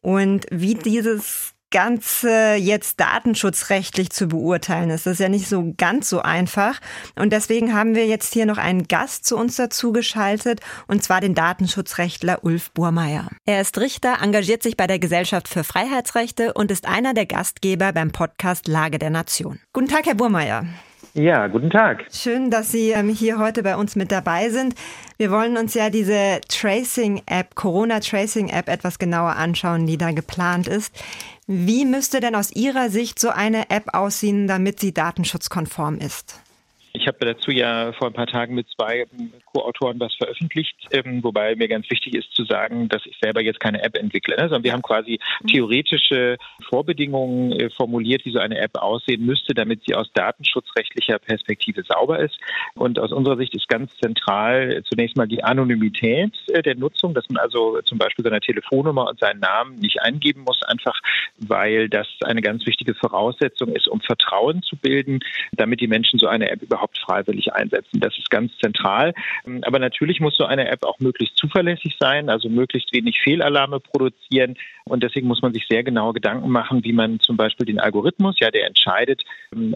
[0.00, 5.06] Und wie dieses Ganze jetzt datenschutzrechtlich zu beurteilen ist.
[5.06, 6.78] Das ist ja nicht so ganz so einfach.
[7.16, 11.20] Und deswegen haben wir jetzt hier noch einen Gast zu uns dazu geschaltet, und zwar
[11.20, 13.28] den Datenschutzrechtler Ulf Burmeier.
[13.44, 17.92] Er ist Richter, engagiert sich bei der Gesellschaft für Freiheitsrechte und ist einer der Gastgeber
[17.92, 19.58] beim Podcast Lage der Nation.
[19.72, 20.64] Guten Tag, Herr Burmeier.
[21.16, 22.06] Ja, guten Tag.
[22.10, 24.74] Schön, dass Sie ähm, hier heute bei uns mit dabei sind.
[25.16, 30.92] Wir wollen uns ja diese Tracing-App, Corona-Tracing-App etwas genauer anschauen, die da geplant ist.
[31.46, 36.40] Wie müsste denn aus Ihrer Sicht so eine App aussehen, damit sie datenschutzkonform ist?
[36.96, 39.04] Ich habe dazu ja vor ein paar Tagen mit zwei
[39.52, 43.58] Co-Autoren was veröffentlicht, ähm, wobei mir ganz wichtig ist zu sagen, dass ich selber jetzt
[43.58, 45.48] keine App entwickle, ne, sondern wir haben quasi mhm.
[45.48, 46.36] theoretische
[46.68, 52.20] Vorbedingungen äh, formuliert, wie so eine App aussehen müsste, damit sie aus datenschutzrechtlicher Perspektive sauber
[52.20, 52.38] ist.
[52.76, 57.28] Und aus unserer Sicht ist ganz zentral zunächst mal die Anonymität äh, der Nutzung, dass
[57.28, 61.00] man also zum Beispiel seine Telefonnummer und seinen Namen nicht eingeben muss, einfach
[61.38, 65.18] weil das eine ganz wichtige Voraussetzung ist, um Vertrauen zu bilden,
[65.50, 68.00] damit die Menschen so eine App überhaupt überhaupt freiwillig einsetzen.
[68.00, 69.14] Das ist ganz zentral.
[69.62, 74.56] Aber natürlich muss so eine App auch möglichst zuverlässig sein, also möglichst wenig Fehlalarme produzieren.
[74.84, 78.36] Und deswegen muss man sich sehr genau Gedanken machen, wie man zum Beispiel den Algorithmus,
[78.38, 79.22] ja, der entscheidet,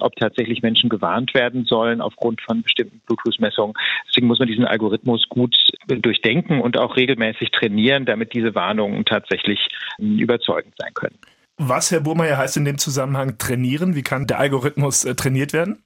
[0.01, 3.75] ob tatsächlich Menschen gewarnt werden sollen aufgrund von bestimmten Bluetooth-Messungen.
[4.09, 9.59] Deswegen muss man diesen Algorithmus gut durchdenken und auch regelmäßig trainieren, damit diese Warnungen tatsächlich
[9.99, 11.19] überzeugend sein können.
[11.61, 13.97] Was, Herr Burmeier, heißt in dem Zusammenhang trainieren?
[13.97, 15.83] Wie kann der Algorithmus äh, trainiert werden?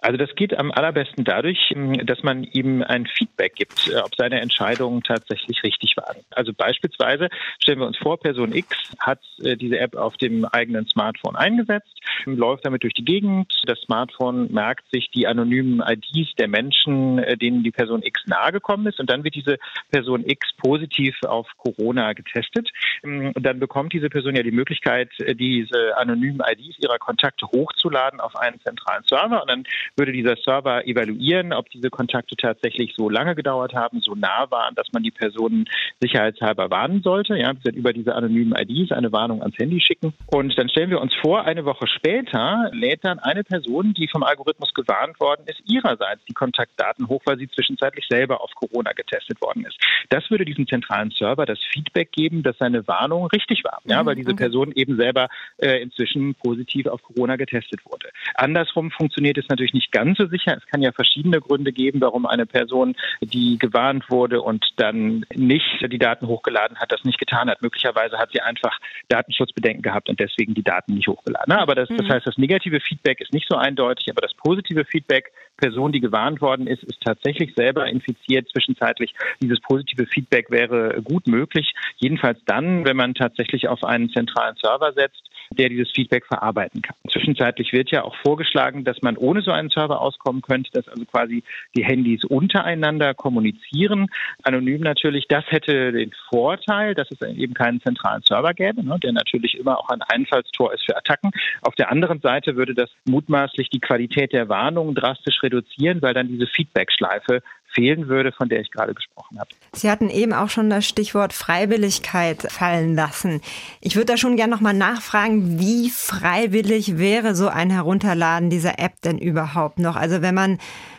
[0.00, 4.14] Also das geht am allerbesten dadurch, ähm, dass man ihm ein Feedback gibt, äh, ob
[4.16, 6.18] seine Entscheidungen tatsächlich richtig waren.
[6.30, 10.86] Also beispielsweise stellen wir uns vor, Person X hat äh, diese App auf dem eigenen
[10.88, 13.52] Smartphone eingesetzt, läuft damit durch die Gegend.
[13.64, 18.86] Das Smartphone merkt sich die anonymen IDs der Menschen, äh, denen die Person X nahegekommen
[18.86, 19.58] ist und dann wird diese
[19.90, 22.70] Person X positiv auf Corona getestet.
[23.02, 28.20] Ähm, und dann bekommt diese Person ja die Möglichkeit, diese anonymen IDs ihrer Kontakte hochzuladen
[28.20, 29.63] auf einen zentralen Server und dann
[29.96, 34.74] würde dieser Server evaluieren, ob diese Kontakte tatsächlich so lange gedauert haben, so nah waren,
[34.74, 35.66] dass man die Personen
[36.00, 37.36] sicherheitshalber warnen sollte.
[37.36, 40.12] Ja, über diese anonymen IDs eine Warnung ans Handy schicken.
[40.26, 44.22] Und dann stellen wir uns vor, eine Woche später lädt dann eine Person, die vom
[44.22, 49.40] Algorithmus gewarnt worden ist, ihrerseits die Kontaktdaten hoch, weil sie zwischenzeitlich selber auf Corona getestet
[49.40, 49.76] worden ist.
[50.08, 54.16] Das würde diesem zentralen Server das Feedback geben, dass seine Warnung richtig war, ja, weil
[54.16, 54.36] diese mhm.
[54.36, 58.10] Person eben selber äh, inzwischen positiv auf Corona getestet wurde.
[58.34, 60.56] Andersrum funktioniert es natürlich nicht ganz so sicher.
[60.56, 65.86] Es kann ja verschiedene Gründe geben, warum eine Person, die gewarnt wurde und dann nicht
[65.90, 67.62] die Daten hochgeladen hat, das nicht getan hat.
[67.62, 71.52] Möglicherweise hat sie einfach Datenschutzbedenken gehabt und deswegen die Daten nicht hochgeladen.
[71.52, 72.12] Aber das, das mhm.
[72.12, 76.40] heißt, das negative Feedback ist nicht so eindeutig, aber das positive Feedback, Person, die gewarnt
[76.40, 79.14] worden ist, ist tatsächlich selber infiziert zwischenzeitlich.
[79.40, 81.72] Dieses positive Feedback wäre gut möglich.
[81.96, 86.96] Jedenfalls dann, wenn man tatsächlich auf einen zentralen Server setzt, der dieses Feedback verarbeiten kann.
[87.10, 91.04] Zwischenzeitlich wird ja auch vorgeschlagen, dass man ohne so einen Server auskommen könnte, dass also
[91.04, 91.42] quasi
[91.76, 94.06] die Handys untereinander kommunizieren,
[94.42, 95.26] anonym natürlich.
[95.28, 99.78] Das hätte den Vorteil, dass es eben keinen zentralen Server gäbe, ne, der natürlich immer
[99.78, 101.30] auch ein Einfallstor ist für Attacken.
[101.62, 106.28] Auf der anderen Seite würde das mutmaßlich die Qualität der Warnung drastisch reduzieren, weil dann
[106.28, 107.42] diese Feedback-Schleife
[107.74, 109.50] fehlen würde, von der ich gerade gesprochen habe.
[109.72, 113.40] Sie hatten eben auch schon das Stichwort Freiwilligkeit fallen lassen.
[113.80, 119.00] Ich würde da schon gerne nochmal nachfragen, wie freiwillig wäre so ein Herunterladen dieser App
[119.02, 119.96] denn überhaupt noch?
[119.96, 120.58] Also wenn man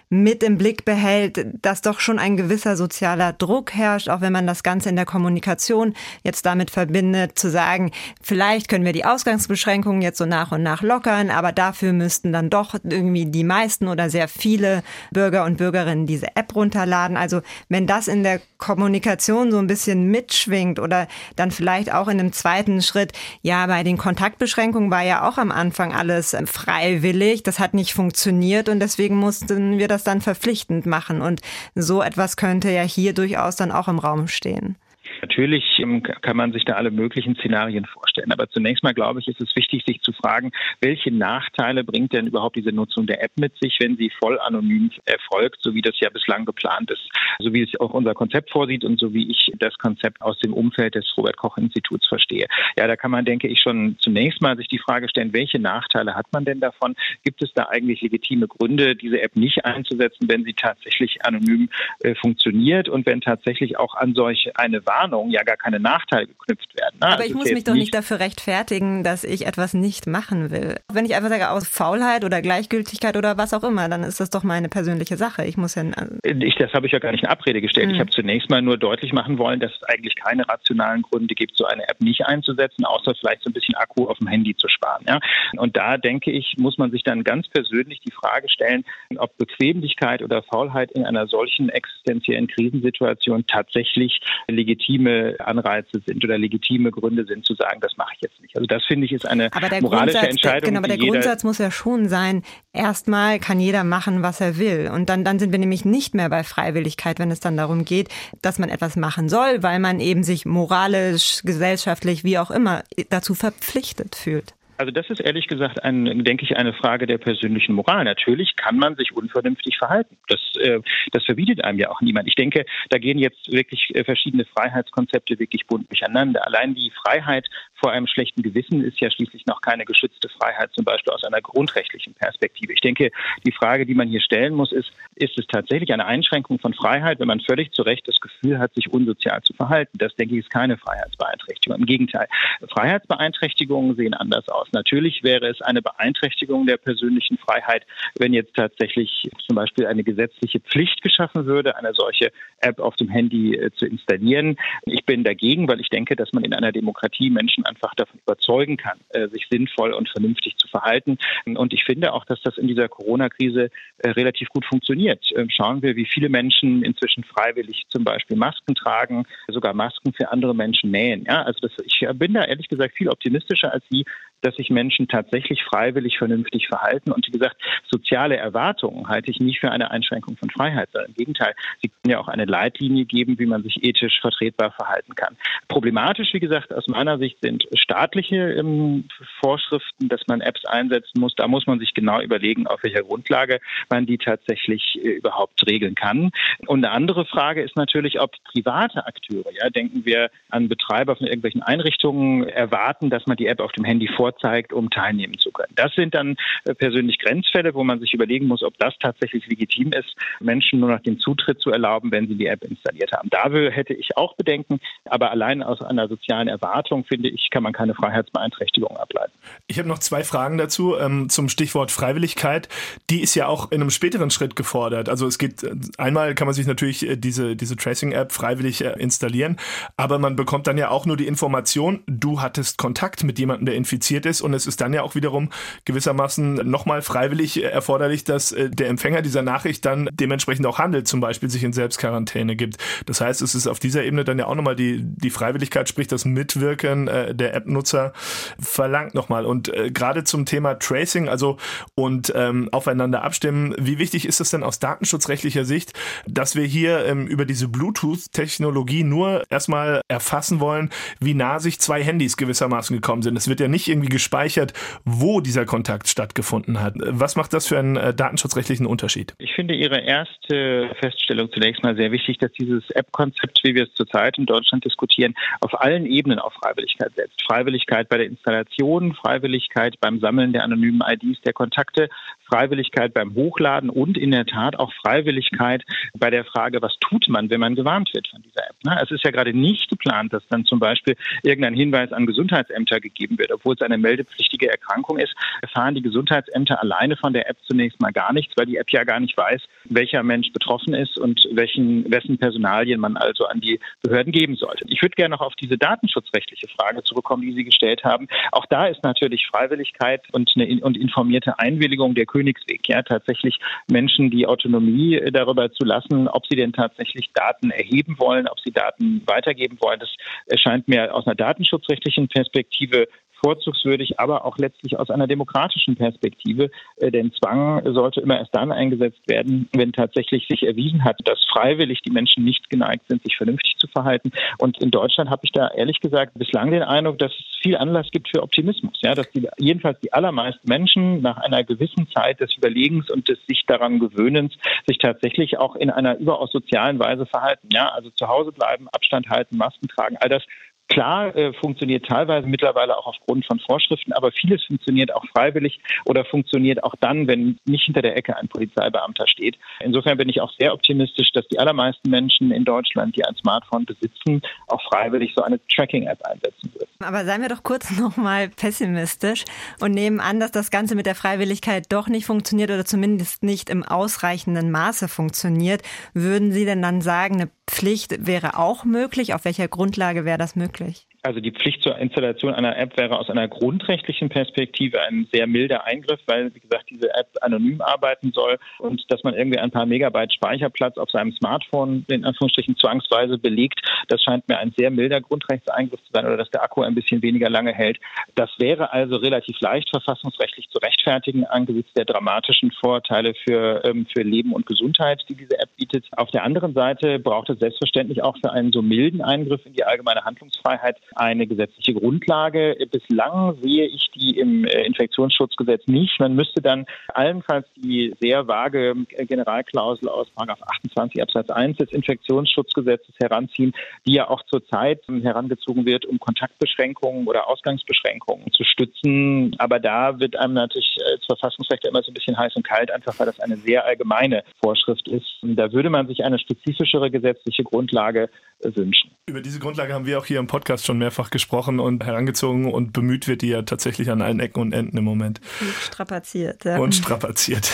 [0.09, 4.47] mit im Blick behält, dass doch schon ein gewisser sozialer Druck herrscht, auch wenn man
[4.47, 7.91] das Ganze in der Kommunikation jetzt damit verbindet, zu sagen,
[8.21, 12.49] vielleicht können wir die Ausgangsbeschränkungen jetzt so nach und nach lockern, aber dafür müssten dann
[12.49, 17.17] doch irgendwie die meisten oder sehr viele Bürger und Bürgerinnen diese App runterladen.
[17.17, 22.19] Also wenn das in der Kommunikation so ein bisschen mitschwingt oder dann vielleicht auch in
[22.19, 27.59] einem zweiten Schritt, ja, bei den Kontaktbeschränkungen war ja auch am Anfang alles freiwillig, das
[27.59, 31.21] hat nicht funktioniert und deswegen mussten wir das dann verpflichtend machen.
[31.21, 31.41] Und
[31.75, 34.75] so etwas könnte ja hier durchaus dann auch im Raum stehen.
[35.21, 38.32] Natürlich ähm, kann man sich da alle möglichen Szenarien vorstellen.
[38.32, 40.51] Aber zunächst mal, glaube ich, ist es wichtig, sich zu fragen,
[40.82, 44.91] welche Nachteile bringt denn überhaupt diese Nutzung der App mit sich, wenn sie voll anonym
[45.06, 48.84] erfolgt, so wie das ja bislang geplant ist, so wie es auch unser Konzept vorsieht
[48.84, 52.47] und so wie ich das Konzept aus dem Umfeld des Robert-Koch-Instituts verstehe.
[52.78, 56.15] Ja, da kann man, denke ich, schon zunächst mal sich die Frage stellen, welche Nachteile
[56.15, 56.95] hat man denn davon?
[57.23, 61.69] Gibt es da eigentlich legitime Gründe, diese App nicht einzusetzen, wenn sie tatsächlich anonym
[62.01, 66.27] äh, funktioniert und wenn tatsächlich auch an solch eine Warnung Warnung ja gar keine Nachteile
[66.27, 66.97] geknüpft werden.
[66.99, 67.07] Ne?
[67.07, 70.75] Aber also ich muss mich doch nicht dafür rechtfertigen, dass ich etwas nicht machen will.
[70.91, 74.29] Wenn ich einfach sage, aus Faulheit oder Gleichgültigkeit oder was auch immer, dann ist das
[74.29, 75.45] doch meine persönliche Sache.
[75.45, 75.83] Ich muss ja.
[76.23, 77.87] Ich, das habe ich ja gar nicht in Abrede gestellt.
[77.87, 77.91] Mhm.
[77.91, 78.07] Ich hm.
[78.07, 81.65] habe zunächst mal nur deutlich machen wollen, dass es eigentlich keine rationalen Gründe gibt, so
[81.65, 85.03] eine App nicht einzusetzen, außer vielleicht so ein bisschen Akku auf dem Handy zu sparen.
[85.07, 85.19] Ja?
[85.57, 88.83] Und da denke ich, muss man sich dann ganz persönlich die Frage stellen,
[89.17, 96.38] ob Bequemlichkeit oder Faulheit in einer solchen existenziellen Krisensituation tatsächlich legitim legitime Anreize sind oder
[96.38, 98.55] legitime Gründe sind, zu sagen, das mache ich jetzt nicht.
[98.55, 99.49] Also das finde ich ist eine
[99.81, 100.69] moralische Entscheidung.
[100.69, 104.89] Genau, aber der Grundsatz muss ja schon sein, erstmal kann jeder machen, was er will.
[104.93, 108.10] Und dann, dann sind wir nämlich nicht mehr bei Freiwilligkeit, wenn es dann darum geht,
[108.41, 113.34] dass man etwas machen soll, weil man eben sich moralisch, gesellschaftlich, wie auch immer, dazu
[113.36, 114.53] verpflichtet fühlt.
[114.77, 118.03] Also das ist ehrlich gesagt, ein, denke ich, eine Frage der persönlichen Moral.
[118.03, 120.17] Natürlich kann man sich unvernünftig verhalten.
[120.27, 122.27] Das, äh, das verbietet einem ja auch niemand.
[122.27, 126.45] Ich denke, da gehen jetzt wirklich äh, verschiedene Freiheitskonzepte wirklich bunt durcheinander.
[126.45, 127.47] Allein die Freiheit
[127.85, 131.39] vor einem schlechten Gewissen ist ja schließlich noch keine geschützte Freiheit, zum Beispiel aus einer
[131.39, 132.73] grundrechtlichen Perspektive.
[132.73, 133.11] Ich denke,
[133.45, 137.19] die Frage, die man hier stellen muss, ist, ist es tatsächlich eine Einschränkung von Freiheit,
[137.19, 139.99] wenn man völlig zu Recht das Gefühl hat, sich unsozial zu verhalten?
[139.99, 141.77] Das, denke ich, ist keine Freiheitsbeeinträchtigung.
[141.77, 142.27] Im Gegenteil,
[142.71, 144.67] Freiheitsbeeinträchtigungen sehen anders aus.
[144.71, 147.85] Natürlich wäre es eine Beeinträchtigung der persönlichen Freiheit,
[148.17, 153.09] wenn jetzt tatsächlich zum Beispiel eine gesetzliche Pflicht geschaffen würde, eine solche App auf dem
[153.09, 154.57] Handy äh, zu installieren.
[154.87, 158.77] Ich bin dagegen, weil ich denke, dass man in einer Demokratie Menschen einfach davon überzeugen
[158.77, 161.17] kann, äh, sich sinnvoll und vernünftig zu verhalten.
[161.45, 165.23] Und ich finde auch, dass das in dieser Corona-Krise äh, relativ gut funktioniert.
[165.35, 170.31] Ähm, schauen wir, wie viele Menschen inzwischen freiwillig zum Beispiel Masken tragen, sogar Masken für
[170.31, 171.25] andere Menschen nähen.
[171.27, 174.05] Ja, also das, ich bin da ehrlich gesagt viel optimistischer als Sie,
[174.45, 177.12] dass sich Menschen tatsächlich freiwillig vernünftig verhalten.
[177.12, 177.58] Und wie gesagt,
[177.89, 182.12] soziale Erwartungen halte ich nicht für eine Einschränkung von Freiheit, sondern im Gegenteil, sie können
[182.12, 185.36] ja auch eine Leitlinie geben, wie man sich ethisch vertretbar verhalten kann.
[185.67, 189.05] Problematisch, wie gesagt, aus meiner Sicht sind staatliche ähm,
[189.39, 191.34] Vorschriften, dass man Apps einsetzen muss.
[191.36, 195.95] Da muss man sich genau überlegen, auf welcher Grundlage man die tatsächlich äh, überhaupt regeln
[195.95, 196.29] kann.
[196.67, 201.25] Und eine andere Frage ist natürlich, ob private Akteure, ja, denken wir an Betreiber von
[201.25, 204.34] irgendwelchen Einrichtungen, erwarten, dass man die App auf dem Handy vorzeigt,
[204.73, 205.73] um teilnehmen zu können.
[205.75, 209.91] Das sind dann äh, persönlich Grenzfälle, wo man sich überlegen muss, ob das tatsächlich legitim
[209.91, 213.29] ist, Menschen nur noch den Zutritt zu erlauben, wenn sie die App installiert haben.
[213.29, 217.73] Da hätte ich auch Bedenken, aber allein aus einer sozialen Erwartung, finde ich, kann man
[217.73, 219.33] keine Freiheitsbeeinträchtigung ableiten.
[219.67, 222.69] Ich habe noch zwei Fragen dazu ähm, zum Stichwort Freiwilligkeit.
[223.09, 225.09] Die ist ja auch in einem späteren Schritt gefordert.
[225.09, 229.57] Also es geht, äh, einmal kann man sich natürlich äh, diese, diese Tracing-App freiwillig installieren,
[229.97, 233.75] aber man bekommt dann ja auch nur die Information, du hattest Kontakt mit jemandem, der
[233.75, 235.49] infiziert akzeptiert ist und es ist dann ja auch wiederum
[235.86, 241.19] gewissermaßen nochmal freiwillig erforderlich, dass äh, der Empfänger dieser Nachricht dann dementsprechend auch handelt, zum
[241.19, 242.78] Beispiel sich in Selbstquarantäne gibt.
[243.06, 246.08] Das heißt, es ist auf dieser Ebene dann ja auch nochmal die, die Freiwilligkeit, sprich
[246.08, 248.13] das Mitwirken äh, der App-Nutzer
[248.60, 249.45] verlangt nochmal.
[249.45, 251.58] Und äh, gerade zum Thema Tracing, also
[251.95, 255.93] und ähm, aufeinander abstimmen, wie wichtig ist es denn aus datenschutzrechtlicher Sicht,
[256.28, 262.04] dass wir hier ähm, über diese Bluetooth-Technologie nur erstmal erfassen wollen, wie nah sich zwei
[262.04, 263.38] Handys gewissermaßen gekommen sind.
[263.38, 266.95] Es wird ja nicht irgendwie gespeichert, wo dieser Kontakt stattgefunden hat.
[266.97, 269.33] Was macht das für einen äh, datenschutzrechtlichen Unterschied?
[269.37, 273.93] Ich finde Ihre erste Feststellung zunächst mal sehr wichtig, dass dieses App-Konzept, wie wir es
[273.93, 277.41] zurzeit in Deutschland diskutieren, auf allen Ebenen auf Freiwilligkeit setzt.
[277.43, 282.09] Freiwilligkeit bei der Installation, Freiwilligkeit beim Sammeln der anonymen IDs der Kontakte,
[282.45, 285.83] Freiwilligkeit beim Hochladen und in der Tat auch Freiwilligkeit
[286.17, 288.75] bei der Frage, was tut man, wenn man gewarnt wird von dieser App.
[288.83, 288.97] Ne?
[289.01, 293.37] Es ist ja gerade nicht geplant, dass dann zum Beispiel irgendein Hinweis an Gesundheitsämter gegeben
[293.37, 297.99] wird, obwohl es eine meldepflichtige Erkrankung ist, erfahren die Gesundheitsämter alleine von der App zunächst
[298.01, 301.47] mal gar nichts, weil die App ja gar nicht weiß, welcher Mensch betroffen ist und
[301.51, 304.86] welchen, wessen Personalien man also an die Behörden geben sollte.
[304.88, 308.27] Ich würde gerne noch auf diese datenschutzrechtliche Frage zurückkommen, die Sie gestellt haben.
[308.51, 314.31] Auch da ist natürlich Freiwilligkeit und, eine, und informierte Einwilligung der Königsweg, ja, tatsächlich Menschen
[314.31, 318.71] die Autonomie äh, darüber zu lassen, ob sie denn tatsächlich Daten erheben wollen, ob sie
[318.71, 319.99] Daten weitergeben wollen.
[319.99, 320.10] Das
[320.47, 323.08] erscheint mir aus einer datenschutzrechtlichen Perspektive
[323.43, 326.69] vorzugswürdig, aber auch letztlich aus einer demokratischen Perspektive.
[326.97, 331.43] Äh, denn Zwang sollte immer erst dann eingesetzt werden, wenn tatsächlich sich erwiesen hat, dass
[331.51, 334.31] freiwillig die Menschen nicht geneigt sind, sich vernünftig zu verhalten.
[334.57, 338.09] Und in Deutschland habe ich da ehrlich gesagt bislang den Eindruck, dass es viel Anlass
[338.11, 338.97] gibt für Optimismus.
[339.01, 343.39] Ja, dass die, jedenfalls die allermeisten Menschen nach einer gewissen Zeit des Überlegens und des
[343.47, 344.53] sich daran Gewöhnens
[344.85, 347.69] sich tatsächlich auch in einer überaus sozialen Weise verhalten.
[347.71, 350.43] Ja, also zu Hause bleiben, Abstand halten, Masken tragen, all das
[350.87, 356.23] Klar äh, funktioniert teilweise mittlerweile auch aufgrund von Vorschriften, aber vieles funktioniert auch freiwillig oder
[356.25, 359.57] funktioniert auch dann, wenn nicht hinter der Ecke ein Polizeibeamter steht.
[359.79, 363.85] Insofern bin ich auch sehr optimistisch, dass die allermeisten Menschen in Deutschland, die ein Smartphone
[363.85, 366.89] besitzen, auch freiwillig so eine Tracking-App einsetzen würden.
[366.99, 369.43] Aber seien wir doch kurz nochmal pessimistisch
[369.81, 373.69] und nehmen an, dass das Ganze mit der Freiwilligkeit doch nicht funktioniert oder zumindest nicht
[373.71, 375.81] im ausreichenden Maße funktioniert.
[376.13, 379.34] Würden Sie denn dann sagen, eine Pflicht wäre auch möglich?
[379.34, 381.08] Auf welcher Grundlage wäre das möglich?
[381.25, 385.84] Also die Pflicht zur Installation einer App wäre aus einer grundrechtlichen Perspektive ein sehr milder
[385.84, 389.88] Eingriff, weil, wie gesagt, diese App anonym arbeiten soll und dass man irgendwie ein paar
[389.88, 395.19] Megabyte Speicherplatz auf seinem Smartphone in Anführungsstrichen zwangsweise belegt, das scheint mir ein sehr milder
[395.19, 397.99] Grundrechtseingriff zu sein oder dass der Akku ein bisschen weniger lange hält.
[398.36, 404.21] Das wäre also relativ leicht verfassungsrechtlich zu rechtfertigen angesichts der dramatischen Vorteile für, ähm, für
[404.21, 406.05] Leben und Gesundheit, die diese App bietet.
[406.17, 409.83] Auf der anderen Seite braucht es selbstverständlich auch für einen so milden Eingriff in die
[409.83, 412.75] allgemeine Handlungsfreiheit eine gesetzliche Grundlage.
[412.91, 416.19] Bislang sehe ich die im äh, Infektionsschutzgesetz nicht.
[416.19, 423.15] Man müsste dann allenfalls die sehr vage äh, Generalklausel aus 28 Absatz 1 des Infektionsschutzgesetzes
[423.19, 423.73] heranziehen,
[424.05, 429.55] die ja auch zurzeit herangezogen wird, um Kontaktbeschränkungen oder Ausgangsbeschränkungen zu stützen.
[429.57, 433.17] Aber da wird einem natürlich als Verfassungsrecht immer so ein bisschen heiß und kalt, einfach
[433.19, 435.25] weil das eine sehr allgemeine Vorschrift ist.
[435.41, 438.29] Da würde man sich eine spezifischere gesetzliche Grundlage
[438.63, 439.11] wünschen.
[439.27, 442.93] Über diese Grundlage haben wir auch hier im Podcast schon mehrfach gesprochen und herangezogen und
[442.93, 445.41] bemüht wird die ja tatsächlich an allen Ecken und Enden im Moment.
[445.61, 446.77] Und strapaziert, ja.
[446.77, 447.69] Und strapaziert.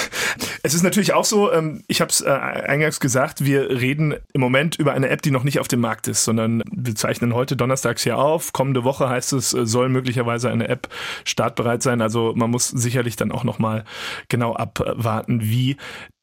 [0.64, 4.42] Es ist natürlich auch so, ähm, ich habe es äh, eingangs gesagt, wir reden im
[4.42, 7.56] Moment über eine App, die noch nicht auf dem Markt ist, sondern wir zeichnen heute
[7.56, 8.54] donnerstags hier auf.
[8.54, 10.90] Kommende Woche heißt es, äh, soll möglicherweise eine App
[11.26, 12.02] startbereit sein.
[12.02, 13.86] Also man muss sicherlich dann auch nochmal
[14.30, 15.78] genau abwarten, wie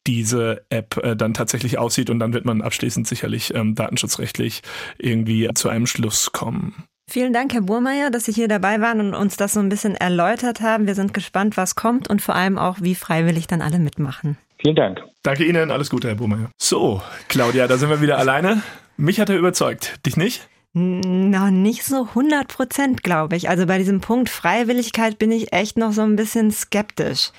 [0.07, 4.61] diese App äh, dann tatsächlich aussieht und dann wird man abschließend sicherlich ähm, datenschutzrechtlich
[4.97, 6.83] irgendwie zu einem Schluss kommen.
[7.09, 9.95] Vielen Dank, Herr Burmeier, dass Sie hier dabei waren und uns das so ein bisschen
[9.95, 10.85] erläutert haben.
[10.85, 14.37] Wir sind gespannt, was kommt und vor allem auch, wie freiwillig dann alle mitmachen.
[14.59, 15.01] Vielen Dank.
[15.23, 16.51] Danke Ihnen, alles Gute, Herr Burmeier.
[16.57, 18.61] So, Claudia, da sind wir wieder alleine.
[18.95, 20.05] Mich hat er überzeugt.
[20.05, 20.47] Dich nicht?
[20.73, 23.49] Noch nicht so 100 Prozent, glaube ich.
[23.49, 27.31] Also bei diesem Punkt Freiwilligkeit bin ich echt noch so ein bisschen skeptisch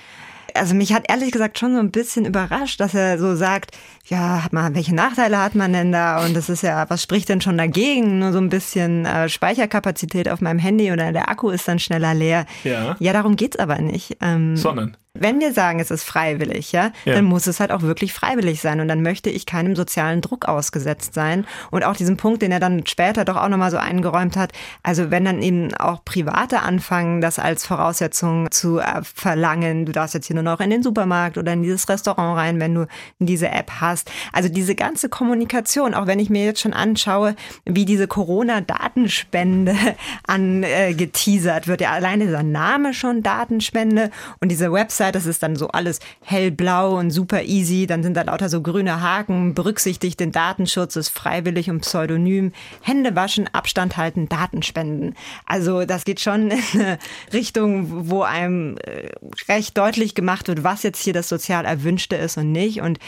[0.55, 4.43] also mich hat ehrlich gesagt schon so ein bisschen überrascht, dass er so sagt, ja,
[4.43, 6.25] hat man, welche Nachteile hat man denn da?
[6.25, 8.19] Und das ist ja, was spricht denn schon dagegen?
[8.19, 12.13] Nur so ein bisschen äh, Speicherkapazität auf meinem Handy oder der Akku ist dann schneller
[12.13, 12.45] leer.
[12.63, 12.95] Ja.
[12.99, 14.17] Ja, darum geht's aber nicht.
[14.21, 14.97] Ähm, Sondern?
[15.13, 18.61] Wenn wir sagen, es ist freiwillig, ja, ja, dann muss es halt auch wirklich freiwillig
[18.61, 18.79] sein.
[18.79, 21.45] Und dann möchte ich keinem sozialen Druck ausgesetzt sein.
[21.69, 24.53] Und auch diesen Punkt, den er dann später doch auch nochmal so eingeräumt hat.
[24.83, 30.13] Also wenn dann eben auch Private anfangen, das als Voraussetzung zu äh, verlangen, du darfst
[30.13, 32.87] jetzt hier nur noch in den Supermarkt oder in dieses Restaurant rein, wenn du
[33.19, 33.90] diese App hast.
[34.31, 39.75] Also diese ganze Kommunikation, auch wenn ich mir jetzt schon anschaue, wie diese Corona-Datenspende
[40.27, 41.81] angeteasert wird.
[41.81, 46.97] Ja, alleine dieser Name schon Datenspende und diese Website, das ist dann so alles hellblau
[46.97, 47.87] und super easy.
[47.87, 52.51] Dann sind da lauter so grüne Haken, berücksichtigt den Datenschutz, ist freiwillig und pseudonym.
[52.81, 55.15] Hände waschen, Abstand halten, Datenspenden.
[55.45, 56.99] Also das geht schon in eine
[57.33, 59.09] Richtung, wo einem äh,
[59.47, 62.81] recht deutlich gemacht wird, was jetzt hier das sozial Erwünschte ist und nicht.
[62.81, 62.99] Und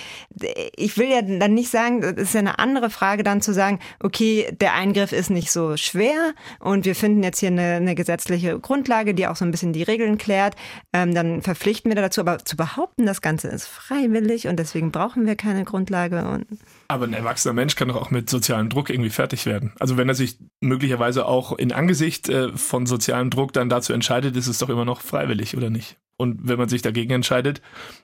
[0.76, 3.80] ich will ja dann nicht sagen, das ist ja eine andere Frage dann zu sagen,
[4.02, 8.60] okay, der Eingriff ist nicht so schwer und wir finden jetzt hier eine, eine gesetzliche
[8.60, 10.56] Grundlage, die auch so ein bisschen die Regeln klärt,
[10.92, 12.22] ähm, dann verpflichten wir dazu.
[12.22, 16.26] Aber zu behaupten, das Ganze ist freiwillig und deswegen brauchen wir keine Grundlage.
[16.26, 16.46] Und
[16.88, 19.74] aber ein erwachsener Mensch kann doch auch mit sozialem Druck irgendwie fertig werden.
[19.80, 24.36] Also wenn er sich möglicherweise auch in Angesicht äh, von sozialem Druck dann dazu entscheidet,
[24.36, 25.98] ist es doch immer noch freiwillig, oder nicht?
[26.18, 27.62] Und wenn man sich dagegen entscheidet,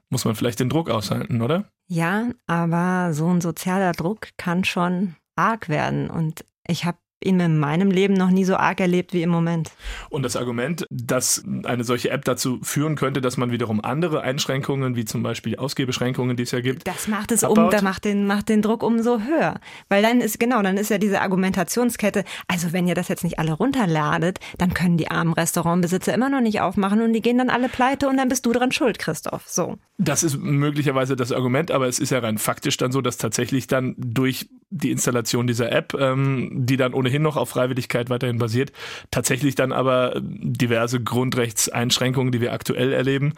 [0.10, 1.66] muss man vielleicht den Druck aushalten, oder?
[1.88, 6.10] Ja, aber so ein sozialer Druck kann schon arg werden.
[6.10, 9.72] Und ich habe in meinem Leben noch nie so arg erlebt wie im Moment.
[10.10, 14.96] Und das Argument, dass eine solche App dazu führen könnte, dass man wiederum andere Einschränkungen,
[14.96, 17.58] wie zum Beispiel Ausgehbeschränkungen, die es ja gibt, das macht es abbaut.
[17.58, 19.60] um, da macht den, macht den Druck umso höher.
[19.90, 23.40] Weil dann ist, genau, dann ist ja diese Argumentationskette, also wenn ihr das jetzt nicht
[23.40, 27.50] alle runterladet, dann können die armen Restaurantbesitzer immer noch nicht aufmachen und die gehen dann
[27.50, 29.44] alle pleite und dann bist du dran schuld, Christoph.
[29.48, 29.78] So.
[29.98, 33.68] Das ist möglicherweise das Argument, aber es ist ja rein faktisch dann so, dass tatsächlich
[33.68, 38.72] dann durch die Installation dieser App, ähm, die dann ohnehin noch auf Freiwilligkeit weiterhin basiert,
[39.12, 43.34] tatsächlich dann aber diverse Grundrechtseinschränkungen, die wir aktuell erleben,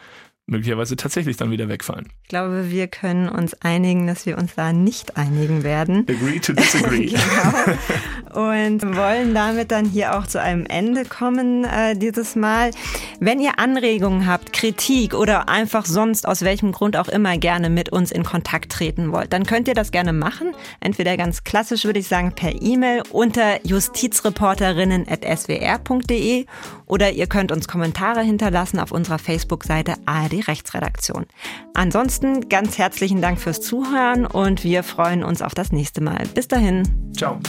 [0.52, 2.08] möglicherweise tatsächlich dann wieder wegfallen.
[2.22, 6.06] Ich glaube, wir können uns einigen, dass wir uns da nicht einigen werden.
[6.08, 7.06] Agree to disagree.
[7.06, 8.50] genau.
[8.50, 12.70] Und wollen damit dann hier auch zu einem Ende kommen äh, dieses Mal.
[13.18, 17.90] Wenn ihr Anregungen habt, Kritik oder einfach sonst aus welchem Grund auch immer gerne mit
[17.90, 20.54] uns in Kontakt treten wollt, dann könnt ihr das gerne machen.
[20.80, 26.46] Entweder ganz klassisch würde ich sagen per E-Mail unter justizreporterinnen.swr.de
[26.92, 31.24] oder ihr könnt uns Kommentare hinterlassen auf unserer Facebook-Seite ARD Rechtsredaktion.
[31.72, 36.24] Ansonsten ganz herzlichen Dank fürs Zuhören und wir freuen uns auf das nächste Mal.
[36.34, 36.82] Bis dahin.
[37.16, 37.40] Ciao.